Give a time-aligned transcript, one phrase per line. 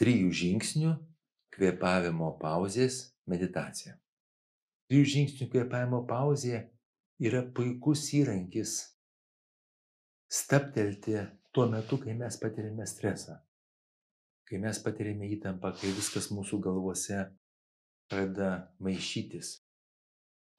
[0.00, 0.92] trijų žingsnių
[1.56, 3.00] kvėpavimo pauzės
[3.30, 3.96] meditacija.
[4.90, 6.66] Trijų žingsnių kvėpavimo pauzė
[7.22, 8.76] yra puikus įrankis
[10.28, 11.16] staptelti
[11.52, 13.38] tuo metu, kai mes patiriame stresą,
[14.46, 17.22] kai mes patiriame įtampą, kai viskas mūsų galvose
[18.10, 18.50] pradeda
[18.84, 19.56] maišytis.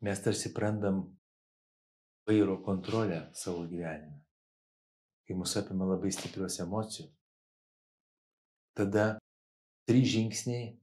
[0.03, 1.03] Mes tarsi prandam
[2.27, 4.19] vairo kontrolę savo gyvenime,
[5.25, 7.13] kai mus apima labai stiprios emocijos.
[8.77, 9.17] Tada
[9.87, 10.73] trys žingsniai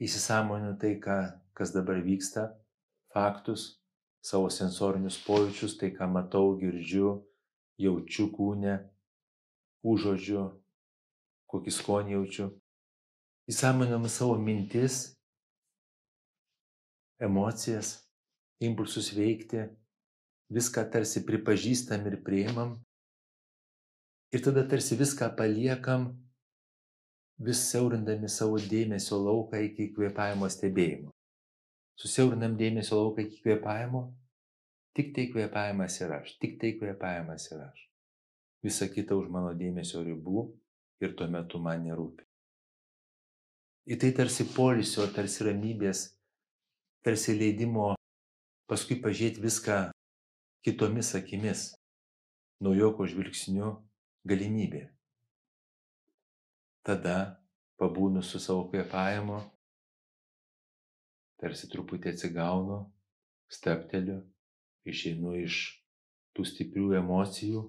[0.00, 1.18] įsisamoninu tai, ką,
[1.58, 2.48] kas dabar vyksta,
[3.12, 3.76] faktus,
[4.24, 7.18] savo sensorinius pojūčius, tai, ką matau, girdžiu,
[7.80, 8.78] jaučiu kūne,
[9.86, 10.48] užuodžiu,
[11.50, 12.48] kokį skonį jaučiu.
[13.48, 15.16] Įsamoninu savo mintis,
[17.20, 17.94] emocijas,
[18.60, 19.66] impulsus veikti,
[20.52, 22.76] viską tarsi pripažįstam ir priimam.
[24.32, 26.10] Ir tada tarsi viską paliekam
[27.38, 31.12] vis siaurindami savo dėmesio lauką iki kvėpavimo stebėjimo.
[31.98, 34.02] Susiaurinam dėmesio lauką iki kvėpavimo,
[34.98, 37.84] tik tai kvėpavimas ir aš, tik tai kvėpavimas ir aš.
[38.66, 40.48] Visa kita už mano dėmesio ribų
[41.02, 42.26] ir tuo metu man nerūpi.
[43.88, 46.08] Į tai tarsi polisio, tarsi ramybės,
[47.06, 47.94] tarsi leidimo
[48.68, 49.78] paskui pažiūrėti viską
[50.66, 51.70] kitomis akimis,
[52.60, 53.76] naujoko žvilgsniu
[54.28, 54.88] galimybė
[56.88, 57.18] tada
[57.76, 59.38] pabūnu su savo kvėpavimu,
[61.38, 62.80] tarsi truputį atsigaunu,
[63.52, 64.22] stepteliu,
[64.88, 65.60] išeinu iš
[66.36, 67.66] tų stiprių emocijų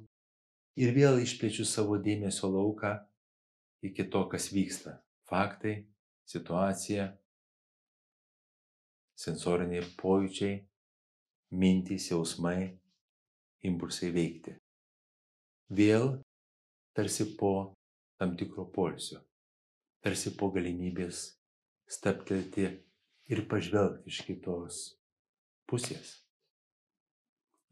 [0.80, 2.96] ir vėl išplečiu savo dėmesio lauką
[3.84, 5.00] iki to, kas vyksta.
[5.30, 5.76] Faktai,
[6.26, 7.10] situacija,
[9.20, 10.56] sensoriniai pojūčiai,
[11.60, 12.72] mintys, jausmai,
[13.68, 14.56] impulsai veikti.
[15.70, 16.16] Vėl
[16.98, 17.76] tarsi po
[18.20, 19.22] tam tikro poilsio,
[20.04, 21.22] tarsi po galimybės
[21.90, 22.66] staptelti
[23.32, 24.80] ir pažvelgti iš kitos
[25.70, 26.18] pusės.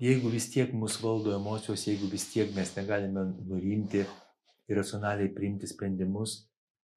[0.02, 5.70] Jeigu vis tiek mus valdo emocijos, jeigu vis tiek mes negalime nurimti ir racionaliai priimti
[5.70, 6.38] sprendimus,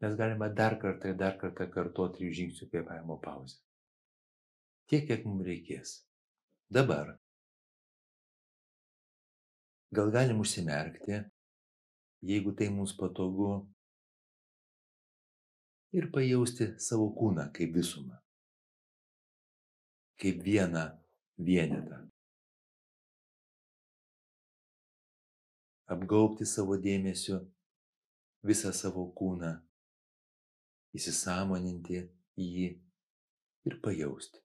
[0.04, 3.56] mes galime dar kartą ir dar kartą kartuoti trijų žingsnių kvėpavimo pauzę.
[4.91, 5.97] Tiek, kiek mums reikės.
[6.70, 7.16] Dabar.
[9.94, 11.22] Gal galim užsimerkti
[12.22, 13.50] jeigu tai mums patogu,
[15.97, 18.19] ir pajausti savo kūną kaip visumą,
[20.20, 20.84] kaip vieną
[21.48, 22.04] vienetą.
[25.91, 27.41] Apgaubti savo dėmesiu
[28.47, 29.50] visą savo kūną,
[30.94, 32.04] įsisamoninti
[32.38, 32.69] jį
[33.66, 34.38] ir pajausti.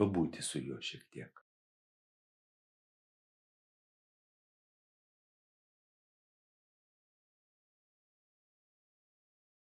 [0.00, 1.49] Pabūti su juo šiek tiek.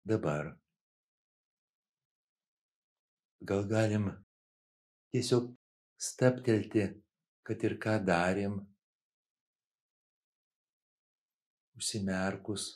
[0.08, 0.50] Dabar.
[3.48, 4.08] Gal galim
[5.12, 5.52] tiesiog
[6.08, 6.88] staptelti,
[7.46, 8.58] kad ir ką darėm,
[11.78, 12.66] užsimerkus,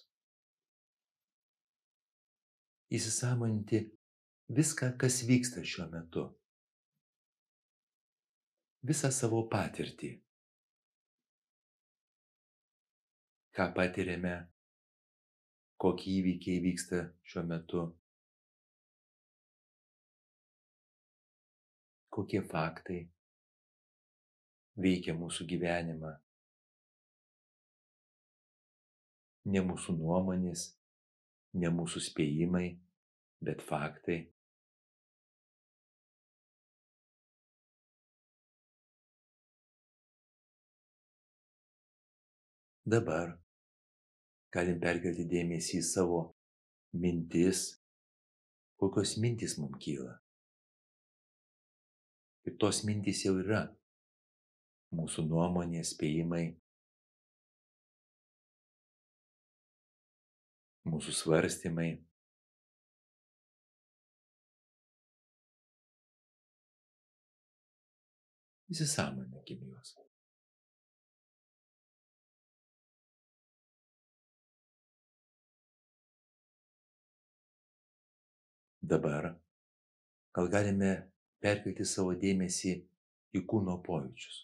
[2.92, 3.82] įsisamoninti
[4.52, 6.24] viską, kas vyksta šiuo metu,
[8.86, 10.14] visą savo patirtį,
[13.56, 14.36] ką patiriame
[15.82, 17.80] kokie įvykiai vyksta šiuo metu,
[22.14, 23.00] kokie faktai
[24.84, 26.12] veikia mūsų gyvenimą.
[29.52, 30.68] Ne mūsų nuomonės,
[31.58, 32.66] ne mūsų spėjimai,
[33.42, 34.20] bet faktai.
[42.86, 43.41] Dabar
[44.52, 46.22] galim perkelti dėmesį į savo
[46.92, 47.64] mintis,
[48.80, 50.18] kokios mintys mums kyla.
[52.44, 53.62] Ir tos mintys jau yra
[54.92, 56.44] mūsų nuomonės, spėjimai,
[60.92, 61.90] mūsų svarstymai.
[68.72, 70.01] Įsisamoninkim juos.
[78.82, 79.40] Dabar
[80.34, 80.90] gal galime
[81.38, 82.72] perkelti savo dėmesį
[83.38, 84.38] į kūno pojūčius.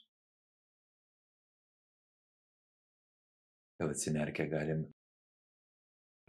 [3.83, 4.85] Gal atsimerkę galim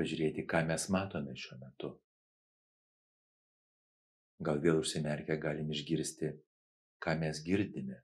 [0.02, 1.92] pažiūrėti, ką mes matome šiuo metu.
[4.42, 6.32] Gal vėl užsimerkę galim išgirsti,
[7.04, 8.02] ką mes girdime,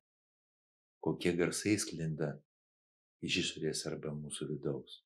[1.02, 2.36] kokie garsai sklinda
[3.26, 5.05] iš išorės arba mūsų vidaus.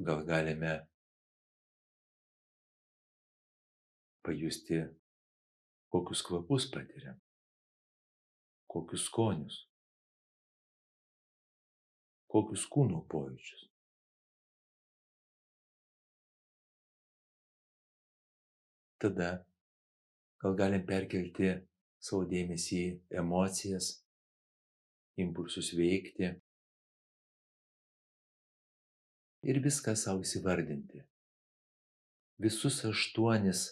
[0.00, 0.72] Gal galime
[4.24, 4.78] pajusti,
[5.92, 7.18] kokius kvapus patiriam,
[8.70, 9.58] kokius skonius,
[12.32, 13.66] kokius kūno pojūčius.
[19.00, 19.30] Tada
[20.40, 21.54] gal galim perkelti
[22.00, 23.94] savo dėmesį į emocijas,
[25.20, 26.34] impulsus veikti
[29.42, 31.02] ir viską savo įsivardinti.
[32.40, 33.66] Visus aštuonis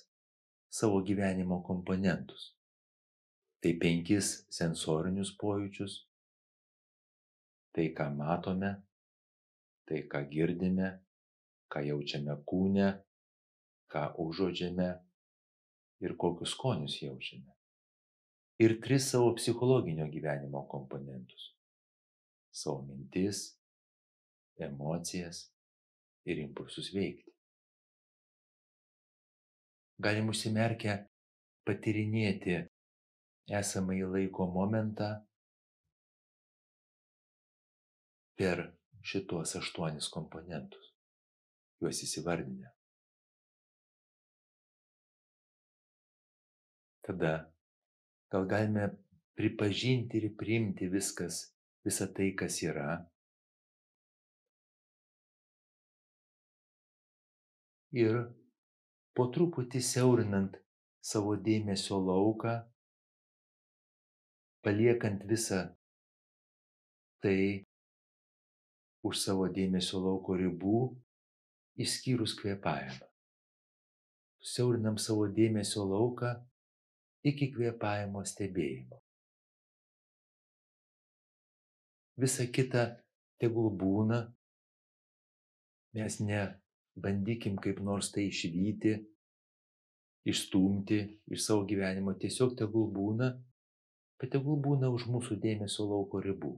[0.70, 2.52] savo gyvenimo komponentus.
[3.58, 6.04] Tai penkis sensorinius pojūčius,
[7.74, 8.70] tai ką matome,
[9.88, 10.92] tai ką girdime,
[11.72, 12.88] ką jaučiame kūne,
[13.90, 14.88] ką užuodžiame
[16.04, 17.50] ir kokius skonius jaučiame.
[18.62, 21.52] Ir tris savo psichologinio gyvenimo komponentus-
[22.60, 23.58] savo mintis,
[24.58, 25.46] emocijas
[26.28, 27.28] ir impulsus veikti
[29.98, 30.94] galim užsimerkę
[31.66, 32.58] patyrinėti
[33.60, 35.08] esamąjį laiko momentą
[38.38, 38.62] per
[39.10, 40.92] šituos aštuonis komponentus,
[41.82, 42.70] juos įsivardinę.
[47.08, 47.32] Tada
[48.30, 48.90] gal galime
[49.38, 51.40] pripažinti ir priimti viskas,
[51.86, 52.98] visą tai, kas yra.
[57.96, 58.18] Ir
[59.16, 60.58] po truputį siaurinant
[61.00, 62.58] savo dėmesio lauką,
[64.60, 65.62] paliekant visą
[67.24, 67.64] tai
[69.08, 70.82] už savo dėmesio lauko ribų,
[71.80, 73.08] išskyrus kvėpavimą.
[74.38, 76.34] Siaurinam savo dėmesio lauką
[77.26, 79.00] iki kvėpavimo stebėjimo.
[82.18, 82.84] Visa kita
[83.38, 84.24] tegul būna,
[85.94, 86.42] mes ne
[87.02, 88.94] bandykim kaip nors tai išvyti,
[90.28, 90.98] išstumti
[91.32, 93.32] iš savo gyvenimo, tiesiog tegul būna,
[94.20, 96.54] bet tegul būna už mūsų dėmesio lauko ribų.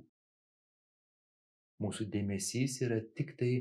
[1.80, 3.52] Mūsų dėmesys yra tik tai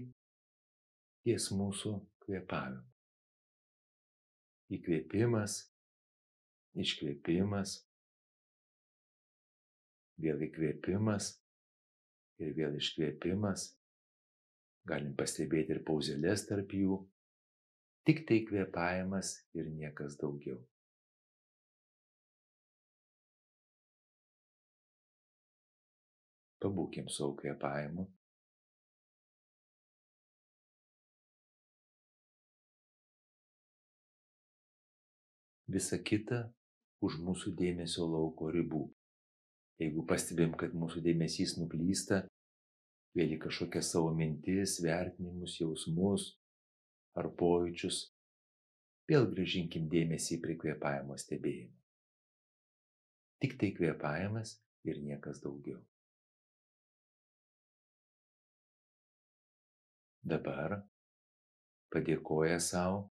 [1.23, 1.93] ties mūsų
[2.25, 2.85] kvėpavimu.
[4.69, 5.53] Įkvėpimas,
[6.77, 7.79] iškvėpimas,
[10.21, 11.31] vėl įkvėpimas
[12.43, 13.65] ir vėl iškvėpimas
[14.87, 16.99] galim pastebėti ir pauzelės tarp jų,
[18.07, 20.59] tik tai kvėpavimas ir niekas daugiau.
[26.59, 28.07] Pabūkim savo kvėpavimu.
[35.69, 36.47] Visa kita
[37.05, 38.87] už mūsų dėmesio lauko ribų.
[39.79, 42.25] Jeigu pastebėm, kad mūsų dėmesys nuklysta,
[43.17, 46.29] vėl į kažkokias savo mintis, vertinimus, jausmus
[47.17, 48.03] ar pojūčius,
[49.09, 51.75] vėl grįžinkim dėmesį prie kvėpavimo stebėjimo.
[53.39, 54.57] Tik tai kvėpavimas
[54.88, 55.79] ir niekas daugiau.
[60.29, 60.81] Dabar
[61.89, 63.07] padėkoja savo,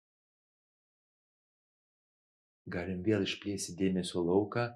[2.69, 4.69] galim vėl išplėsti dėmesio lauką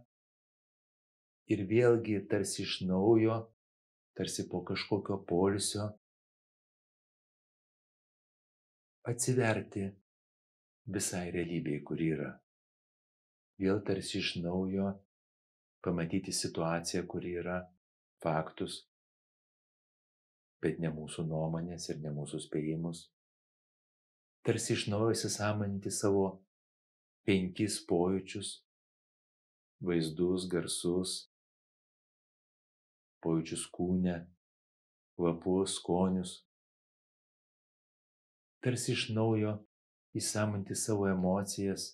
[1.53, 3.37] ir vėlgi tarsi iš naujo
[4.17, 5.89] tarsi po kažkokio poilsio,
[9.09, 9.89] atsiverti
[10.87, 12.31] visai realybei, kur yra.
[13.63, 14.93] Vėl tarsi iš naujo
[15.83, 17.59] pamatyti situaciją, kur yra
[18.23, 18.83] faktus,
[20.63, 23.09] bet ne mūsų nuomonės ir ne mūsų spėjimus.
[24.47, 26.25] Tarsi iš naujo įsisamoninti savo
[27.27, 28.57] penkis pojūčius,
[29.83, 31.32] vaizdus, garsus,
[33.23, 34.17] pojūčius kūne,
[35.17, 36.33] kvapus, skonius.
[38.63, 39.57] Tarsi iš naujo
[40.19, 41.93] įsamonti savo emocijas,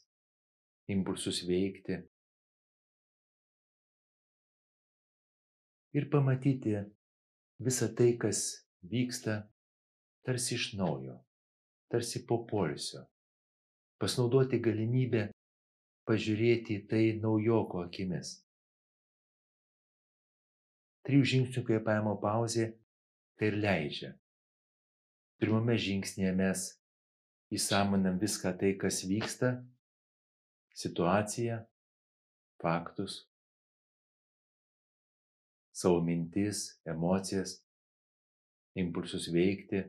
[0.88, 2.00] impulsus veikti
[5.96, 6.74] ir pamatyti
[7.64, 8.42] visą tai, kas
[8.84, 9.40] vyksta,
[10.24, 11.16] tarsi iš naujo,
[11.92, 13.06] tarsi po polisio.
[13.98, 15.28] Pasinaudoti galimybę
[16.08, 18.36] pažiūrėti į tai naujoko akimis
[21.08, 22.66] trijų žingsnių kvėpavimo pauzė
[23.40, 24.10] tai ir leidžia.
[25.40, 26.64] Pirmame žingsnėje mes
[27.54, 29.54] įsamonam viską tai, kas vyksta,
[30.76, 31.62] situaciją,
[32.60, 33.22] faktus,
[35.72, 37.56] savo mintis, emocijas,
[38.76, 39.86] impulsus veikti,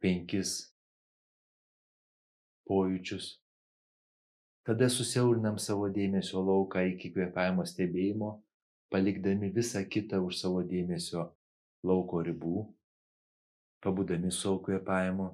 [0.00, 0.54] penkis
[2.70, 3.34] pojūčius.
[4.66, 8.32] Tada susiaurinam savo dėmesio lauką iki kvėpavimo stebėjimo
[8.92, 11.28] palikdami visą kitą už savo dėmesio
[11.86, 12.66] lauko ribų
[13.86, 15.28] pabudami savo kvėpavimu,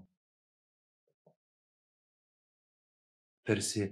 [3.49, 3.87] tarsi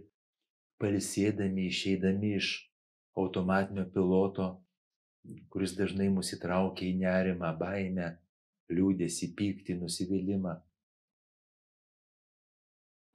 [0.81, 2.51] palisėdami, išeidami iš
[3.21, 4.51] automatinio piloto,
[5.53, 8.11] kuris dažnai mus įtraukia į nerimą, baimę,
[8.73, 10.55] liūdėsi, pyktį, nusivylimą.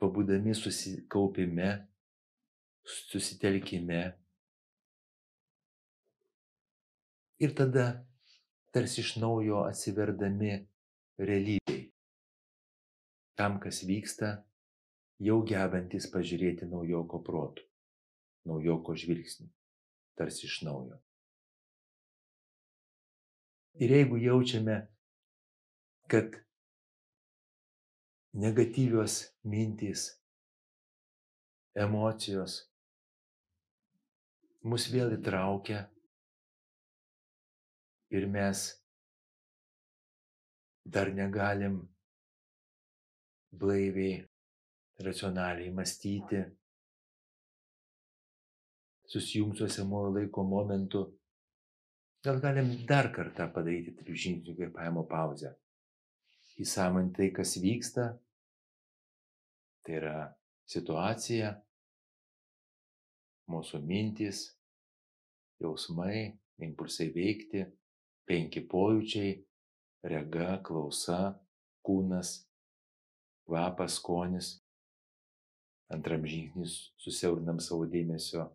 [0.01, 1.69] Pabudami susikaupime,
[2.83, 4.01] susitelkime.
[7.39, 8.06] Ir tada
[8.72, 10.54] tarsi iš naujo atsiverdami
[11.18, 11.82] realybei.
[13.36, 14.30] Tam, kas vyksta,
[15.20, 17.63] jau gebantis pažiūrėti naujoko protų,
[18.48, 19.50] naujoko žvilgsnių,
[20.15, 21.00] tarsi iš naujo.
[23.84, 24.77] Ir jeigu jaučiame,
[26.08, 26.38] kad
[28.36, 30.13] negatyvios mintys,
[31.75, 32.62] emocijos
[34.63, 35.84] mus vėl įtraukia
[38.13, 38.65] ir mes
[40.85, 41.79] dar negalim
[43.59, 44.21] blaiviai
[45.05, 46.41] racionaliai mąstyti,
[49.12, 51.01] susijungti su esamojo laiko momentu,
[52.25, 55.53] gal galim dar kartą padaryti trijų žingsnių kvėpavimo pauzę.
[56.63, 58.05] Įsamonti tai, kas vyksta,
[59.83, 60.17] tai yra
[60.71, 61.51] situacija,
[63.51, 64.45] mūsų mintis,
[65.62, 66.31] jausmai,
[66.65, 67.65] impulsai veikti,
[68.27, 69.34] penki pojūčiai-
[70.12, 71.39] rega, klausa,
[71.86, 72.38] kūnas,
[73.46, 74.55] kvapas, skonis,
[75.94, 78.48] Antram žingsnis susiaurinam savo dėmesio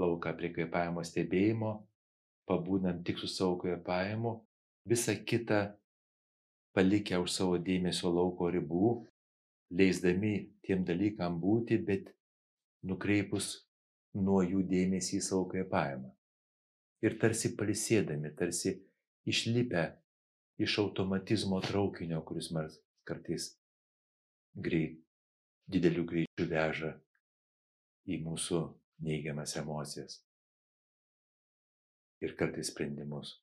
[0.00, 1.72] lauką prie kvėpavimo stebėjimo,
[2.48, 4.32] pabūnam tik su savo kvėpavimu,
[4.88, 5.58] visa kita
[6.72, 8.94] palikę už savo dėmesio lauko ribų,
[9.76, 10.32] leisdami
[10.64, 12.08] tiem dalykam būti, bet
[12.88, 13.52] nukreipus
[14.16, 16.08] nuo jų dėmesį į savo kvėpavimą.
[17.04, 18.78] Ir tarsi palisėdami, tarsi
[19.28, 19.84] išlipę
[20.62, 22.68] iš automatizmo traukinio, kuris man
[23.08, 23.52] kartais
[24.54, 24.98] greit
[25.66, 26.92] dideliu greičiu veža
[28.06, 28.60] į mūsų
[29.06, 30.18] neigiamas emocijas
[32.22, 33.38] ir kartais sprendimus.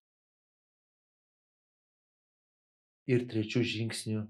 [3.09, 4.21] Ir trečių žingsnių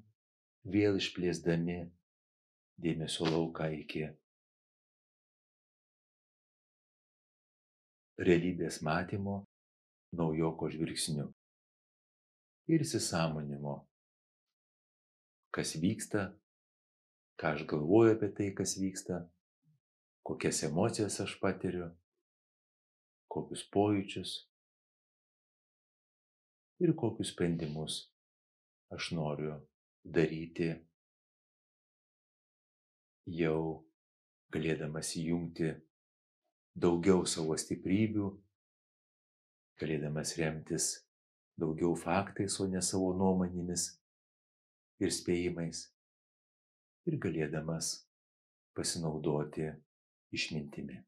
[0.73, 1.81] vėl išplėsdami
[2.79, 4.05] dėmesio lauką iki
[8.19, 9.41] realybės matymo
[10.15, 11.27] naujoko žvilgsniu
[12.69, 13.79] ir įsisamonimo,
[15.55, 16.29] kas vyksta
[17.39, 19.21] ką aš galvoju apie tai, kas vyksta,
[20.27, 21.87] kokias emocijas aš patiriu,
[23.31, 24.33] kokius pojūčius
[26.83, 28.01] ir kokius sprendimus
[28.91, 29.55] aš noriu
[30.03, 30.73] daryti
[33.39, 33.61] jau
[34.51, 35.71] galėdamas įjungti
[36.75, 38.33] daugiau savo stiprybių,
[39.79, 40.91] galėdamas remtis
[41.59, 43.89] daugiau faktais, o ne savo nuomonėmis
[45.03, 45.85] ir spėjimais.
[47.09, 47.93] Ir galėdamas
[48.77, 49.69] pasinaudoti
[50.35, 50.99] išmintimi